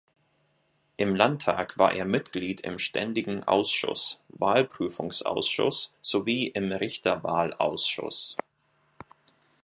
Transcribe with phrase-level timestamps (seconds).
[0.97, 8.35] Im Landtag war er Mitglied im Ständigen Ausschuss, Wahlprüfungsausschuss, sowie im Richterwahlausschuss.